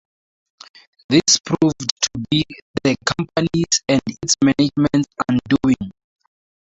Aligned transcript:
This 1.09 1.37
proved 1.45 1.77
to 1.77 2.09
be 2.31 2.43
the 2.83 2.95
Company's 3.05 3.83
and 3.87 4.01
its 4.23 4.33
Management's 4.41 5.13
undoing. 5.29 5.91